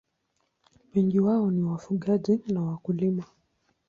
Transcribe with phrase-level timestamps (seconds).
[0.95, 3.23] Wengi wao ni wafugaji na wakulima.